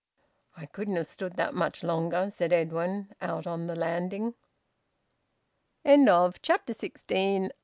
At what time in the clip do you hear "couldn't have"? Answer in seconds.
0.65-1.05